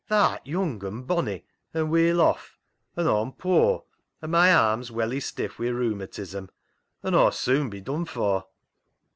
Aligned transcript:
"Tha'rt 0.09 0.47
young 0.47 0.83
and 0.83 1.05
bonny, 1.05 1.43
an' 1.75 1.91
weel 1.91 2.21
off, 2.21 2.57
and 2.95 3.07
Aw'm 3.07 3.31
poor, 3.33 3.83
and 4.19 4.31
my 4.31 4.51
arm's 4.51 4.89
welly 4.91 5.19
stiff 5.19 5.59
wi' 5.59 5.67
rheuma 5.67 6.07
tism, 6.07 6.49
an' 7.03 7.13
Aw's 7.13 7.37
soon 7.39 7.69
be 7.69 7.81
dun 7.81 8.05
for." 8.05 8.47